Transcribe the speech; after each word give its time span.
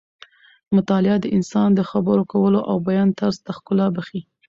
مطالعه 0.75 1.17
د 1.21 1.25
انسان 1.37 1.69
د 1.75 1.81
خبرو 1.91 2.23
کولو 2.33 2.59
او 2.69 2.75
بیان 2.87 3.09
طرز 3.19 3.37
ته 3.45 3.51
ښکلا 3.57 3.87
بښي. 3.95 4.21